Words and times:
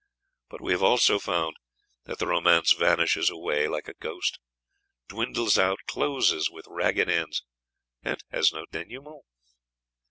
But 0.49 0.61
we 0.61 0.71
have 0.71 0.81
also 0.81 1.19
found 1.19 1.57
that 2.05 2.17
the 2.17 2.25
romance 2.25 2.73
vanishes 2.73 3.29
away 3.29 3.67
like 3.67 3.87
a 3.87 3.93
ghost, 3.93 4.39
dwindles 5.07 5.59
out, 5.59 5.77
closes 5.85 6.49
with 6.49 6.65
ragged 6.67 7.07
ends, 7.07 7.43
has 8.31 8.51
no 8.51 8.65
denouement. 8.71 9.21